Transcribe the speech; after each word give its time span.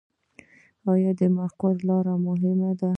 د 1.19 1.21
مقر 1.37 1.75
لاره 1.87 2.13
مهمه 2.25 2.71
ده 2.79 2.89